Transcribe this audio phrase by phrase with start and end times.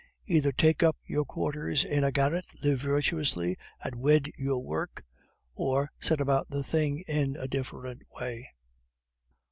[0.25, 5.03] "Either take up your quarters in a garret, live virtuously, and wed your work,
[5.53, 8.49] or set about the thing in a different way."